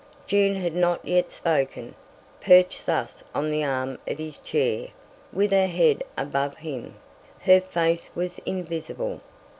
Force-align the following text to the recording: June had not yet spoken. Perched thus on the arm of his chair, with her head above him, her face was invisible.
June 0.25 0.55
had 0.55 0.73
not 0.75 1.05
yet 1.07 1.31
spoken. 1.31 1.93
Perched 2.41 2.87
thus 2.87 3.23
on 3.35 3.51
the 3.51 3.63
arm 3.63 3.99
of 4.07 4.17
his 4.17 4.39
chair, 4.39 4.87
with 5.31 5.51
her 5.51 5.67
head 5.67 6.01
above 6.17 6.57
him, 6.57 6.95
her 7.41 7.61
face 7.61 8.09
was 8.15 8.39
invisible. 8.39 9.21